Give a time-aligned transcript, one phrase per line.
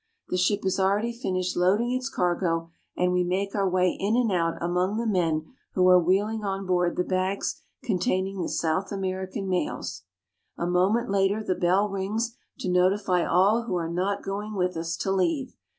[0.29, 4.31] The ship has already finished loading its cargo, and we make our way in and
[4.31, 8.91] out among the men who are wheel ing on board the bags containing the South
[8.91, 10.01] American mails.
[10.57, 14.97] A moment later the bell rings to notify all who are not going with us
[14.97, 15.55] to leave.